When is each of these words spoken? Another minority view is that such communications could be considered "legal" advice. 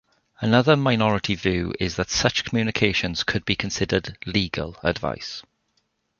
Another 0.39 0.75
minority 0.75 1.35
view 1.35 1.75
is 1.79 1.95
that 1.97 2.09
such 2.09 2.43
communications 2.43 3.23
could 3.23 3.45
be 3.45 3.55
considered 3.55 4.17
"legal" 4.25 4.75
advice. 4.81 5.43